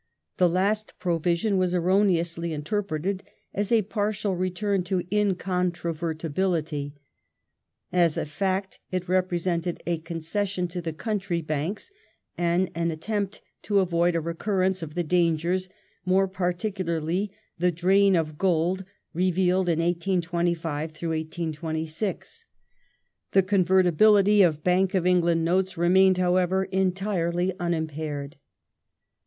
The 0.37 0.49
last 0.49 0.97
provision 0.97 1.59
was 1.59 1.75
erroneously 1.75 2.53
interpreted 2.53 3.21
as 3.53 3.71
a 3.71 3.83
partial 3.83 4.35
return 4.35 4.83
to 4.85 5.03
incon 5.11 5.71
vertibility. 5.71 6.93
As 7.91 8.17
a 8.17 8.25
fact, 8.25 8.79
it 8.89 9.07
represented 9.07 9.83
a 9.85 9.99
concession 9.99 10.67
to 10.69 10.81
the 10.81 10.91
country 10.91 11.39
banks 11.43 11.91
and 12.35 12.71
an 12.73 12.89
attempt 12.89 13.43
to 13.61 13.77
avoid 13.79 14.15
a 14.15 14.21
recurrence 14.21 14.81
of 14.81 14.95
the 14.95 15.03
dangei 15.03 15.57
s, 15.65 15.69
more 16.03 16.27
particularly 16.27 17.31
the 17.59 17.71
drain 17.71 18.15
of 18.15 18.39
gold, 18.39 18.83
revealed 19.13 19.69
in 19.69 19.77
1825 19.77 20.93
1826. 20.93 22.47
The 23.33 23.43
convertibility 23.43 24.41
of 24.41 24.63
Bank 24.63 24.95
of 24.95 25.05
England 25.05 25.45
notes 25.45 25.75
riemained, 25.75 26.17
however, 26.17 26.63
entirely 26.63 27.53
unimpaired. 27.59 28.37